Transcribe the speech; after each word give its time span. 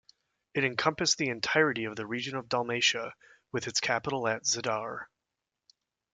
It 0.55 0.63
encompassed 0.65 1.19
the 1.19 1.29
entirety 1.29 1.83
of 1.85 1.95
the 1.95 2.07
region 2.07 2.35
of 2.35 2.49
Dalmatia, 2.49 3.13
with 3.51 3.67
its 3.67 3.79
capital 3.79 4.27
at 4.27 4.45
Zadar. 4.47 5.05